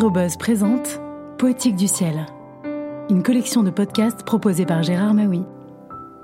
Aérobuzz 0.00 0.38
présente 0.38 0.98
Poétique 1.36 1.76
du 1.76 1.86
ciel, 1.86 2.24
une 3.10 3.22
collection 3.22 3.62
de 3.62 3.68
podcasts 3.68 4.22
proposée 4.22 4.64
par 4.64 4.82
Gérard 4.82 5.12
Maui. 5.12 5.42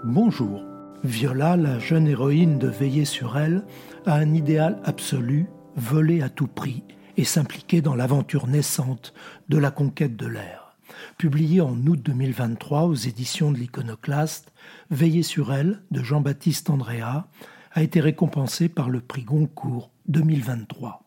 Bonjour. 0.03 0.65
Viola, 1.05 1.59
la 1.59 1.79
jeune 1.79 2.09
héroïne 2.09 2.59
de 2.59 2.69
Veiller 2.69 3.05
sur 3.05 3.37
elle, 3.37 3.67
a 4.07 4.15
un 4.15 4.33
idéal 4.33 4.81
absolu, 4.85 5.51
voler 5.77 6.23
à 6.23 6.31
tout 6.31 6.47
prix 6.47 6.85
et 7.19 7.25
s'impliquer 7.25 7.83
dans 7.83 7.95
l'aventure 7.95 8.47
naissante 8.47 9.13
de 9.51 9.59
la 9.59 9.71
conquête 9.71 10.17
de 10.17 10.27
l'air. 10.27 10.75
Publié 11.19 11.61
en 11.61 11.77
août 11.87 12.01
2023 12.03 12.85
aux 12.85 12.95
éditions 12.95 13.53
de 13.53 13.59
l'Iconoclaste, 13.59 14.55
Veiller 14.91 15.23
sur 15.23 15.53
elle 15.53 15.83
de 15.91 16.03
Jean-Baptiste 16.03 16.71
Andrea 16.71 17.27
a 17.73 17.83
été 17.83 18.01
récompensé 18.01 18.71
par 18.71 18.89
le 18.89 19.03
prix 19.03 19.25
Goncourt 19.25 19.91
2023. 20.09 21.06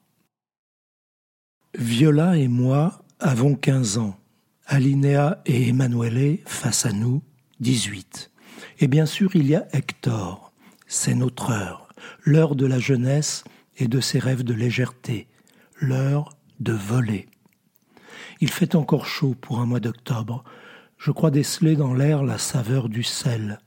Viola 1.78 2.36
et 2.36 2.48
moi 2.48 3.04
avons 3.20 3.54
15 3.54 4.00
ans. 4.00 4.18
Alinéa 4.66 5.40
et 5.46 5.68
Emanuele 5.68 6.40
face 6.46 6.88
à 6.88 6.92
nous, 6.92 7.22
18. 7.60 8.32
Et 8.80 8.88
bien 8.88 9.06
sûr, 9.06 9.36
il 9.36 9.46
y 9.46 9.56
a 9.56 9.68
Hector. 9.72 10.52
C'est 10.88 11.14
notre 11.14 11.52
heure, 11.52 11.88
l'heure 12.24 12.56
de 12.56 12.66
la 12.66 12.80
jeunesse 12.80 13.44
et 13.78 13.88
de 13.88 14.00
ses 14.00 14.18
rêves 14.18 14.44
de 14.44 14.56
légèreté, 14.56 15.28
l'heure 15.80 16.36
de 16.60 16.74
voler. 16.74 17.28
Il 18.42 18.50
fait 18.50 18.74
encore 18.74 19.06
chaud 19.06 19.36
pour 19.40 19.60
un 19.60 19.68
mois 19.68 19.80
d'octobre. 19.80 20.44
Je 20.98 21.12
crois 21.12 21.30
déceler 21.30 21.76
dans 21.76 21.94
l'air 21.94 22.24
la 22.24 22.40
saveur 22.40 22.90
du 22.90 23.04
sel. 23.04 23.60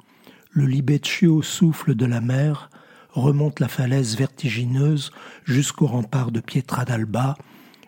Le 0.50 0.66
libeccio 0.66 1.40
souffle 1.40 1.94
de 1.94 2.06
la 2.06 2.20
mer 2.20 2.68
remonte 3.10 3.60
la 3.60 3.68
falaise 3.68 4.16
vertigineuse 4.16 5.12
jusqu'au 5.44 5.86
rempart 5.86 6.32
de 6.32 6.40
Pietra 6.40 6.84
d'Alba, 6.84 7.36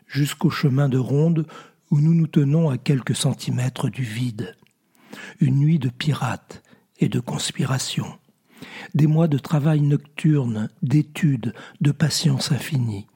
jusqu'au 0.07 0.51
chemin 0.51 0.89
de 0.89 0.99
ronde 0.99 1.47
où 1.91 2.01
nous 2.01 2.15
nous 2.15 2.27
tenons 2.27 2.71
à 2.71 2.79
quelques 2.79 3.17
centimètres 3.17 3.89
du 3.89 4.03
vide. 4.03 4.57
Une 5.41 5.57
nuit 5.57 5.79
de 5.79 5.89
pirates 5.89 6.63
et 6.99 7.09
de 7.09 7.21
conspiration. 7.21 8.07
Des 8.95 9.07
mois 9.07 9.29
de 9.29 9.39
travail 9.39 9.81
nocturne, 9.81 10.71
d'études, 10.83 11.55
de 11.81 11.93
patience 11.93 12.53
infinie. 12.53 13.07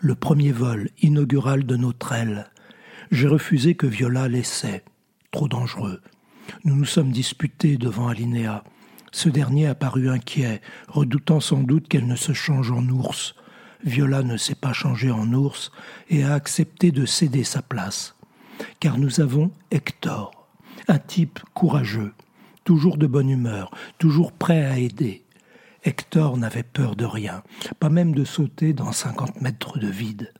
Le 0.00 0.14
premier 0.14 0.52
vol 0.52 0.90
inaugural 1.02 1.64
de 1.64 1.76
notre 1.76 2.12
aile. 2.12 2.50
J'ai 3.10 3.26
refusé 3.26 3.74
que 3.74 3.86
Viola 3.86 4.28
laissait. 4.28 4.84
Trop 5.30 5.48
dangereux. 5.48 6.00
Nous 6.64 6.74
nous 6.74 6.84
sommes 6.84 7.12
disputés 7.12 7.76
devant 7.76 8.08
Alinéa. 8.08 8.64
Ce 9.12 9.28
dernier 9.28 9.66
a 9.66 9.74
paru 9.74 10.08
inquiet, 10.08 10.60
redoutant 10.86 11.40
sans 11.40 11.62
doute 11.62 11.88
qu'elle 11.88 12.06
ne 12.06 12.16
se 12.16 12.32
change 12.32 12.70
en 12.70 12.86
ours, 12.88 13.34
Viola 13.84 14.22
ne 14.22 14.36
s'est 14.36 14.54
pas 14.54 14.72
changée 14.72 15.10
en 15.10 15.32
ours 15.32 15.70
et 16.08 16.24
a 16.24 16.34
accepté 16.34 16.90
de 16.90 17.06
céder 17.06 17.44
sa 17.44 17.62
place. 17.62 18.14
Car 18.80 18.98
nous 18.98 19.20
avons 19.20 19.50
Hector, 19.70 20.48
un 20.88 20.98
type 20.98 21.40
courageux, 21.54 22.12
toujours 22.64 22.96
de 22.96 23.06
bonne 23.06 23.30
humeur, 23.30 23.70
toujours 23.98 24.32
prêt 24.32 24.64
à 24.64 24.78
aider. 24.78 25.24
Hector 25.84 26.36
n'avait 26.36 26.64
peur 26.64 26.96
de 26.96 27.04
rien, 27.04 27.42
pas 27.78 27.88
même 27.88 28.14
de 28.14 28.24
sauter 28.24 28.72
dans 28.72 28.92
cinquante 28.92 29.40
mètres 29.40 29.78
de 29.78 29.86
vide. 29.86 30.32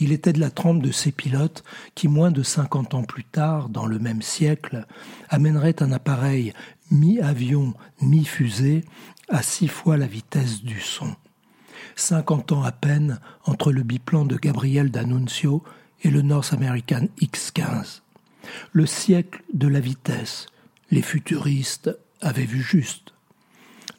Il 0.00 0.12
était 0.12 0.32
de 0.32 0.40
la 0.40 0.50
trempe 0.50 0.82
de 0.82 0.92
ces 0.92 1.10
pilotes 1.10 1.64
qui, 1.94 2.06
moins 2.06 2.30
de 2.30 2.42
cinquante 2.42 2.94
ans 2.94 3.02
plus 3.02 3.24
tard, 3.24 3.68
dans 3.68 3.86
le 3.86 3.98
même 3.98 4.22
siècle, 4.22 4.86
amèneraient 5.28 5.82
un 5.82 5.92
appareil 5.92 6.52
mi-avion, 6.90 7.74
mi-fusée 8.00 8.84
à 9.28 9.42
six 9.42 9.68
fois 9.68 9.96
la 9.96 10.06
vitesse 10.06 10.62
du 10.62 10.80
son. 10.80 11.14
Cinquante 11.96 12.52
ans 12.52 12.62
à 12.62 12.72
peine 12.72 13.20
entre 13.44 13.72
le 13.72 13.82
biplan 13.82 14.24
de 14.24 14.36
Gabriel 14.36 14.90
D'Annunzio 14.90 15.62
et 16.02 16.10
le 16.10 16.22
North 16.22 16.52
American 16.52 17.08
X-15. 17.20 18.00
Le 18.72 18.86
siècle 18.86 19.42
de 19.52 19.68
la 19.68 19.80
vitesse. 19.80 20.46
Les 20.90 21.02
futuristes 21.02 21.90
avaient 22.20 22.44
vu 22.44 22.62
juste. 22.62 23.12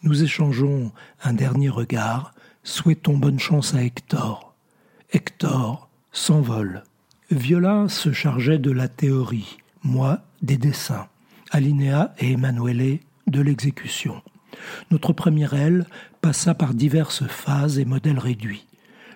Nous 0.02 0.24
échangeons 0.24 0.92
un 1.24 1.34
dernier 1.34 1.70
regard, 1.70 2.34
souhaitons 2.64 3.18
bonne 3.18 3.40
chance 3.40 3.74
à 3.76 3.84
Hector. 3.84 4.54
Hector 5.12 5.90
s'envole. 6.12 6.84
Viola 7.32 7.88
se 7.90 8.12
chargeait 8.12 8.60
de 8.60 8.72
la 8.72 8.88
théorie, 8.88 9.58
moi 9.84 10.22
des 10.42 10.58
dessins, 10.58 11.08
Alinéa 11.52 12.14
et 12.18 12.32
Emanuele 12.32 13.00
de 13.28 13.42
l'exécution. 13.42 14.22
Notre 14.92 15.14
première 15.14 15.54
aile 15.54 15.86
passa 16.22 16.54
par 16.54 16.74
diverses 16.74 17.28
phases 17.28 17.80
et 17.80 17.86
modèles 17.86 18.20
réduits. 18.20 18.66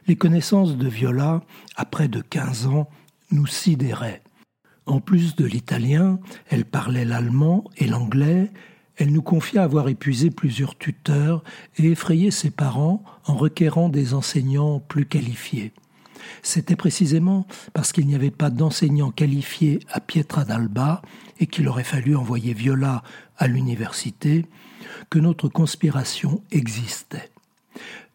Les 0.08 0.16
connaissances 0.16 0.78
de 0.78 0.88
Viola, 0.88 1.42
à 1.76 1.86
près 1.86 2.08
de 2.08 2.22
quinze 2.22 2.68
ans, 2.68 2.90
nous 3.32 3.48
sidéraient. 3.48 4.22
En 4.86 5.00
plus 5.00 5.36
de 5.36 5.46
l'italien, 5.46 6.20
elle 6.50 6.66
parlait 6.66 7.06
l'allemand 7.06 7.64
et 7.78 7.88
l'anglais, 7.88 8.52
elle 8.98 9.12
nous 9.12 9.22
confia 9.22 9.64
avoir 9.64 9.88
épuisé 9.90 10.30
plusieurs 10.30 10.78
tuteurs 10.78 11.44
et 11.78 11.90
effrayé 11.90 12.32
ses 12.32 12.52
parents 12.52 13.04
en 13.26 13.36
requérant 13.36 13.90
des 13.90 14.14
enseignants 14.14 14.80
plus 14.80 15.06
qualifiés. 15.06 15.72
C'était 16.42 16.76
précisément 16.76 17.48
parce 17.74 17.92
qu'il 17.92 18.08
n'y 18.08 18.16
avait 18.16 18.32
pas 18.32 18.50
d'enseignants 18.50 19.12
qualifiés 19.12 19.80
à 19.92 20.00
Pietra 20.00 20.46
d'Alba 20.46 21.02
et 21.40 21.48
qu'il 21.48 21.68
aurait 21.68 21.84
fallu 21.84 22.16
envoyer 22.16 22.54
Viola 22.54 23.04
à 23.38 23.48
l'université 23.48 24.46
que 25.10 25.20
notre 25.20 25.50
conspiration 25.50 26.42
existait. 26.52 27.32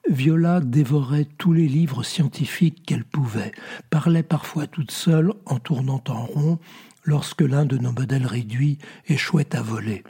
Viola 0.09 0.61
dévorait 0.61 1.27
tous 1.37 1.53
les 1.53 1.69
livres 1.69 2.03
scientifiques 2.03 2.83
qu'elle 2.87 3.05
pouvait, 3.05 3.53
parlait 3.91 4.23
parfois 4.23 4.67
toute 4.67 4.91
seule 4.91 5.33
en 5.45 5.59
tournant 5.59 6.03
en 6.09 6.25
rond 6.25 6.59
lorsque 7.05 7.43
l'un 7.43 7.67
de 7.67 7.77
nos 7.77 7.93
modèles 7.93 8.27
réduits 8.27 8.79
échouait 9.07 9.55
à 9.55 9.63
voler. 9.63 10.05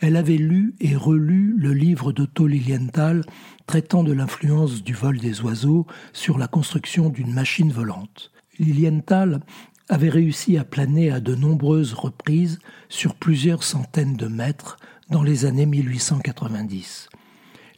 Elle 0.00 0.16
avait 0.16 0.36
lu 0.36 0.74
et 0.80 0.96
relu 0.96 1.54
le 1.58 1.72
livre 1.72 2.12
d'Otto 2.12 2.46
Lilienthal 2.46 3.24
traitant 3.66 4.02
de 4.02 4.12
l'influence 4.12 4.82
du 4.82 4.94
vol 4.94 5.18
des 5.18 5.40
oiseaux 5.42 5.86
sur 6.12 6.38
la 6.38 6.48
construction 6.48 7.08
d'une 7.08 7.32
machine 7.32 7.72
volante. 7.72 8.32
Lilienthal 8.58 9.40
avait 9.88 10.08
réussi 10.08 10.56
à 10.58 10.64
planer 10.64 11.10
à 11.10 11.20
de 11.20 11.34
nombreuses 11.34 11.92
reprises 11.92 12.58
sur 12.88 13.14
plusieurs 13.14 13.62
centaines 13.62 14.16
de 14.16 14.26
mètres 14.26 14.78
dans 15.10 15.22
les 15.22 15.44
années 15.44 15.66
1890. 15.66 17.08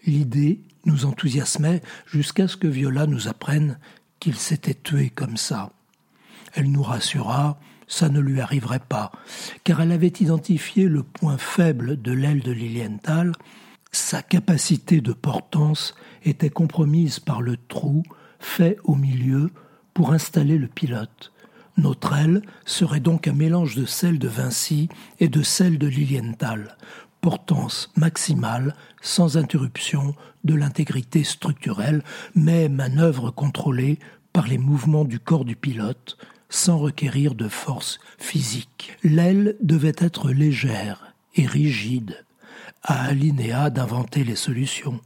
L'idée 0.06 0.60
nous 0.84 1.06
enthousiasmait 1.06 1.82
jusqu'à 2.06 2.46
ce 2.46 2.56
que 2.56 2.66
Viola 2.66 3.06
nous 3.06 3.28
apprenne 3.28 3.78
qu'il 4.20 4.36
s'était 4.36 4.74
tué 4.74 5.10
comme 5.10 5.36
ça. 5.36 5.72
Elle 6.54 6.70
nous 6.70 6.82
rassura, 6.82 7.58
ça 7.86 8.08
ne 8.08 8.20
lui 8.20 8.40
arriverait 8.40 8.80
pas, 8.80 9.12
car 9.64 9.80
elle 9.80 9.92
avait 9.92 10.06
identifié 10.06 10.88
le 10.88 11.02
point 11.02 11.38
faible 11.38 12.00
de 12.00 12.12
l'aile 12.12 12.40
de 12.40 12.52
Lilienthal, 12.52 13.32
sa 13.92 14.22
capacité 14.22 15.00
de 15.00 15.12
portance 15.12 15.94
était 16.24 16.50
compromise 16.50 17.20
par 17.20 17.42
le 17.42 17.56
trou 17.56 18.02
fait 18.40 18.76
au 18.82 18.96
milieu 18.96 19.50
pour 19.94 20.12
installer 20.12 20.58
le 20.58 20.66
pilote. 20.66 21.32
Notre 21.76 22.12
aile 22.12 22.42
serait 22.64 23.00
donc 23.00 23.28
un 23.28 23.32
mélange 23.32 23.76
de 23.76 23.84
celle 23.84 24.18
de 24.18 24.28
Vinci 24.28 24.88
et 25.20 25.28
de 25.28 25.42
celle 25.42 25.78
de 25.78 25.86
Lilienthal, 25.86 26.76
portance 27.20 27.92
maximale, 27.96 28.74
sans 29.00 29.36
interruption 29.36 30.14
de 30.44 30.54
l'intégrité 30.54 31.24
structurelle, 31.24 32.02
mais 32.34 32.68
manœuvre 32.68 33.30
contrôlée 33.30 33.98
par 34.32 34.48
les 34.48 34.58
mouvements 34.58 35.04
du 35.04 35.20
corps 35.20 35.44
du 35.44 35.56
pilote, 35.56 36.16
sans 36.48 36.78
requérir 36.78 37.34
de 37.34 37.48
force 37.48 37.98
physique. 38.18 38.96
L'aile 39.02 39.56
devait 39.60 39.96
être 39.98 40.30
légère 40.30 41.14
et 41.34 41.46
rigide, 41.46 42.24
à 42.82 43.04
Alinéa 43.04 43.70
d'inventer 43.70 44.24
les 44.24 44.36
solutions. 44.36 45.00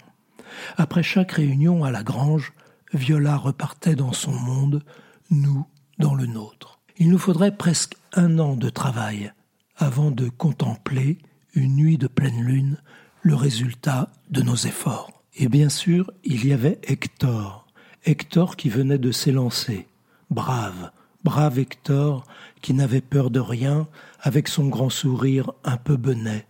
Après 0.77 1.03
chaque 1.03 1.33
réunion 1.33 1.85
à 1.85 1.91
la 1.91 2.03
grange, 2.03 2.53
Viola 2.93 3.37
repartait 3.37 3.95
dans 3.95 4.13
son 4.13 4.33
monde, 4.33 4.83
nous 5.31 5.67
dans 5.99 6.15
le 6.15 6.27
nôtre. 6.27 6.81
Il 6.97 7.11
nous 7.11 7.19
faudrait 7.19 7.57
presque 7.57 7.95
un 8.13 8.39
an 8.39 8.57
de 8.57 8.71
travail 8.71 9.33
avant 9.77 10.11
de 10.11 10.29
contempler 10.29 11.19
une 11.55 11.77
nuit 11.77 11.99
de 11.99 12.09
pleine 12.09 12.43
lune, 12.43 12.79
le 13.23 13.35
résultat 13.35 14.11
de 14.31 14.43
nos 14.43 14.57
efforts. 14.57 15.23
Et 15.37 15.49
bien 15.49 15.69
sûr, 15.69 16.11
il 16.25 16.47
y 16.47 16.53
avait 16.53 16.81
Hector, 16.83 17.67
Hector 18.05 18.57
qui 18.57 18.69
venait 18.69 18.99
de 18.99 19.13
s'élancer, 19.13 19.87
brave, 20.31 20.91
brave 21.25 21.59
Hector 21.59 22.25
qui 22.63 22.75
n'avait 22.75 23.01
peur 23.01 23.31
de 23.31 23.41
rien, 23.41 23.87
avec 24.21 24.49
son 24.49 24.69
grand 24.69 24.91
sourire 24.91 25.53
un 25.65 25.77
peu 25.77 25.97
benet. 25.97 26.47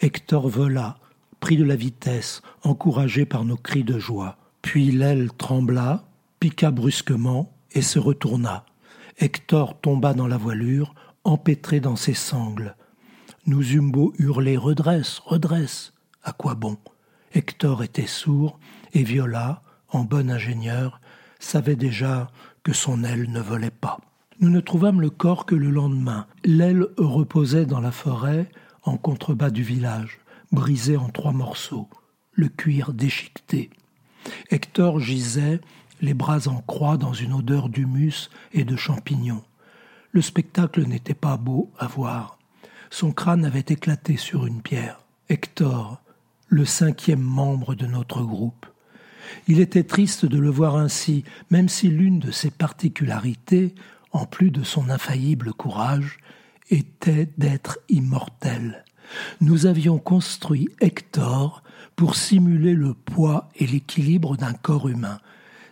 Hector 0.00 0.48
vola, 0.48 0.96
pris 1.40 1.56
de 1.56 1.64
la 1.64 1.76
vitesse, 1.76 2.42
encouragé 2.62 3.24
par 3.24 3.44
nos 3.44 3.56
cris 3.56 3.84
de 3.84 3.98
joie. 3.98 4.36
Puis 4.62 4.92
l'aile 4.92 5.30
trembla, 5.32 6.04
piqua 6.40 6.70
brusquement 6.70 7.52
et 7.72 7.82
se 7.82 7.98
retourna. 7.98 8.64
Hector 9.18 9.80
tomba 9.80 10.14
dans 10.14 10.28
la 10.28 10.36
voilure, 10.36 10.94
empêtré 11.24 11.80
dans 11.80 11.96
ses 11.96 12.14
sangles. 12.14 12.76
Nous 13.46 13.72
eûmes 13.72 13.90
beau 13.90 14.12
hurler 14.18 14.56
Redresse, 14.56 15.18
redresse. 15.18 15.92
À 16.22 16.32
quoi 16.32 16.54
bon? 16.54 16.78
Hector 17.34 17.82
était 17.82 18.06
sourd, 18.06 18.58
et 18.92 19.02
Viola, 19.02 19.62
en 19.88 20.04
bon 20.04 20.30
ingénieur, 20.30 21.00
savait 21.40 21.76
déjà 21.76 22.30
que 22.62 22.72
son 22.72 23.04
aile 23.04 23.30
ne 23.30 23.40
volait 23.40 23.70
pas. 23.70 23.98
Nous 24.40 24.50
ne 24.50 24.60
trouvâmes 24.60 25.00
le 25.00 25.10
corps 25.10 25.46
que 25.46 25.54
le 25.54 25.70
lendemain. 25.70 26.26
L'aile 26.44 26.86
reposait 26.96 27.66
dans 27.66 27.80
la 27.80 27.92
forêt, 27.92 28.50
en 28.82 28.96
contrebas 28.96 29.50
du 29.50 29.62
village, 29.62 30.20
brisée 30.50 30.96
en 30.96 31.08
trois 31.08 31.32
morceaux, 31.32 31.88
le 32.32 32.48
cuir 32.48 32.92
déchiqueté. 32.92 33.70
Hector 34.50 35.00
gisait, 35.00 35.60
les 36.00 36.14
bras 36.14 36.48
en 36.48 36.60
croix 36.60 36.96
dans 36.96 37.12
une 37.12 37.32
odeur 37.32 37.68
d'humus 37.68 38.30
et 38.52 38.64
de 38.64 38.76
champignons. 38.76 39.44
Le 40.10 40.20
spectacle 40.20 40.86
n'était 40.86 41.14
pas 41.14 41.36
beau 41.36 41.70
à 41.78 41.86
voir. 41.86 42.38
Son 42.90 43.12
crâne 43.12 43.44
avait 43.44 43.60
éclaté 43.60 44.16
sur 44.16 44.46
une 44.46 44.60
pierre. 44.60 45.00
Hector, 45.28 46.02
le 46.48 46.64
cinquième 46.64 47.22
membre 47.22 47.74
de 47.74 47.86
notre 47.86 48.22
groupe. 48.22 48.66
Il 49.48 49.60
était 49.60 49.84
triste 49.84 50.26
de 50.26 50.38
le 50.38 50.50
voir 50.50 50.76
ainsi, 50.76 51.24
même 51.50 51.68
si 51.68 51.88
l'une 51.88 52.18
de 52.18 52.30
ses 52.30 52.50
particularités, 52.50 53.74
en 54.12 54.26
plus 54.26 54.50
de 54.50 54.62
son 54.62 54.90
infaillible 54.90 55.52
courage, 55.52 56.18
était 56.70 57.28
d'être 57.38 57.78
immortel. 57.88 58.84
Nous 59.40 59.66
avions 59.66 59.98
construit 59.98 60.68
Hector 60.80 61.62
pour 61.96 62.16
simuler 62.16 62.74
le 62.74 62.94
poids 62.94 63.48
et 63.56 63.66
l'équilibre 63.66 64.36
d'un 64.36 64.54
corps 64.54 64.88
humain. 64.88 65.18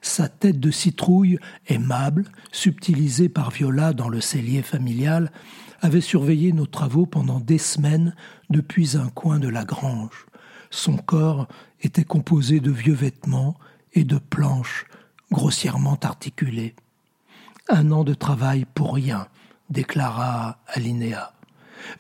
Sa 0.03 0.29
tête 0.29 0.61
de 0.61 0.71
citrouille, 0.71 1.39
aimable, 1.67 2.25
subtilisée 2.53 3.29
par 3.29 3.51
Viola 3.51 3.93
dans 3.93 4.09
le 4.09 4.21
cellier 4.21 4.63
familial, 4.63 5.31
avait 5.83 6.01
surveillé 6.01 6.53
nos 6.53 6.67
travaux 6.67 7.07
pendant 7.07 7.41
des 7.41 7.59
semaines 7.59 8.15
depuis 8.49 8.97
un 8.97 9.09
coin 9.09 9.39
de 9.39 9.49
la 9.49 9.65
grange. 9.65 10.27
Son 10.71 10.97
corps 10.97 11.49
était 11.83 12.05
composé 12.05 12.61
de 12.61 12.71
vieux 12.71 12.95
vêtements 12.95 13.57
et 13.93 14.05
de 14.05 14.19
planches 14.19 14.87
grossièrement 15.33 15.99
articulées. 16.03 16.75
Un 17.69 17.91
an 17.91 18.05
de 18.05 18.15
travail 18.15 18.67
pour 18.75 18.95
rien, 18.95 19.27
déclara 19.69 20.59
Alinéa. 20.69 21.33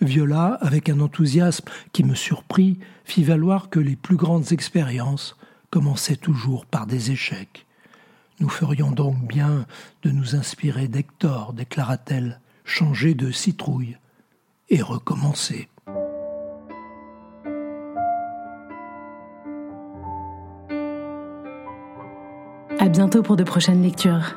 Viola, 0.00 0.58
avec 0.60 0.88
un 0.88 1.00
enthousiasme 1.00 1.64
qui 1.92 2.04
me 2.04 2.14
surprit, 2.14 2.78
fit 3.04 3.24
valoir 3.24 3.70
que 3.70 3.80
les 3.80 3.96
plus 3.96 4.16
grandes 4.16 4.52
expériences 4.52 5.36
commençaient 5.70 6.16
toujours 6.16 6.66
par 6.66 6.86
des 6.86 7.10
échecs. 7.10 7.66
Nous 8.40 8.48
ferions 8.48 8.90
donc 8.90 9.16
bien 9.26 9.66
de 10.02 10.10
nous 10.10 10.34
inspirer 10.34 10.88
d'Hector, 10.88 11.52
déclara-t-elle, 11.52 12.40
changer 12.64 13.14
de 13.14 13.30
citrouille 13.30 13.98
et 14.68 14.82
recommencer. 14.82 15.68
Bientôt 22.90 23.22
pour 23.22 23.36
de 23.36 23.44
prochaines 23.44 23.82
lectures. 23.82 24.34